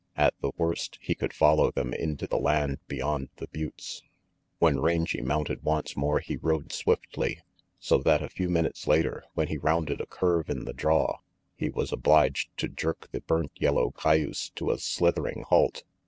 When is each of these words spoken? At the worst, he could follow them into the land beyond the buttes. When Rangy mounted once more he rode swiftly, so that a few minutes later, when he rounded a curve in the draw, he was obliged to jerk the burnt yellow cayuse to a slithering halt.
At 0.17 0.33
the 0.41 0.49
worst, 0.57 0.97
he 0.99 1.13
could 1.13 1.31
follow 1.31 1.69
them 1.69 1.93
into 1.93 2.25
the 2.25 2.39
land 2.39 2.79
beyond 2.87 3.29
the 3.35 3.45
buttes. 3.49 4.01
When 4.57 4.79
Rangy 4.79 5.21
mounted 5.21 5.61
once 5.61 5.95
more 5.95 6.17
he 6.21 6.37
rode 6.37 6.73
swiftly, 6.73 7.43
so 7.77 7.99
that 7.99 8.23
a 8.23 8.27
few 8.29 8.49
minutes 8.49 8.87
later, 8.87 9.23
when 9.35 9.49
he 9.49 9.59
rounded 9.59 10.01
a 10.01 10.07
curve 10.07 10.49
in 10.49 10.65
the 10.65 10.73
draw, 10.73 11.19
he 11.55 11.69
was 11.69 11.93
obliged 11.93 12.49
to 12.57 12.67
jerk 12.67 13.09
the 13.11 13.21
burnt 13.21 13.51
yellow 13.57 13.91
cayuse 13.91 14.49
to 14.55 14.71
a 14.71 14.79
slithering 14.79 15.43
halt. 15.49 15.83